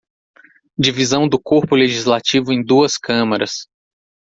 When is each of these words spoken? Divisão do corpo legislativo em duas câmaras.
Divisão 0.75 1.29
do 1.29 1.39
corpo 1.39 1.75
legislativo 1.75 2.51
em 2.51 2.65
duas 2.65 2.97
câmaras. 2.97 3.67